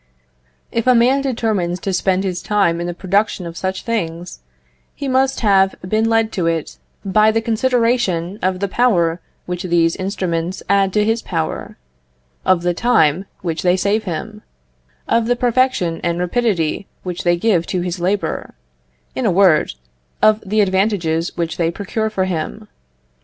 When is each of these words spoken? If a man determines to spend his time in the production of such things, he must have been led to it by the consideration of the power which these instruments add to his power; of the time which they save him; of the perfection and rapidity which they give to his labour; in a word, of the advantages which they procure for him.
If 0.71 0.87
a 0.87 0.95
man 0.95 1.21
determines 1.21 1.79
to 1.81 1.93
spend 1.93 2.23
his 2.23 2.41
time 2.41 2.81
in 2.81 2.87
the 2.87 2.93
production 2.95 3.45
of 3.45 3.55
such 3.55 3.83
things, 3.83 4.39
he 4.95 5.07
must 5.07 5.41
have 5.41 5.75
been 5.87 6.09
led 6.09 6.31
to 6.31 6.47
it 6.47 6.79
by 7.05 7.29
the 7.29 7.39
consideration 7.39 8.39
of 8.41 8.61
the 8.61 8.67
power 8.67 9.21
which 9.45 9.61
these 9.61 9.95
instruments 9.95 10.63
add 10.67 10.91
to 10.93 11.05
his 11.05 11.21
power; 11.21 11.77
of 12.45 12.63
the 12.63 12.73
time 12.73 13.27
which 13.43 13.61
they 13.61 13.77
save 13.77 14.05
him; 14.05 14.41
of 15.07 15.27
the 15.27 15.35
perfection 15.35 16.01
and 16.03 16.17
rapidity 16.17 16.87
which 17.03 17.23
they 17.23 17.37
give 17.37 17.67
to 17.67 17.81
his 17.81 17.99
labour; 17.99 18.55
in 19.13 19.27
a 19.27 19.31
word, 19.31 19.73
of 20.19 20.41
the 20.43 20.61
advantages 20.61 21.37
which 21.37 21.57
they 21.57 21.69
procure 21.69 22.09
for 22.09 22.25
him. 22.25 22.67